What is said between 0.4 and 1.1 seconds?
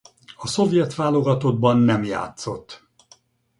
szovjet